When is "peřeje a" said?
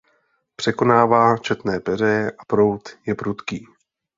1.79-2.45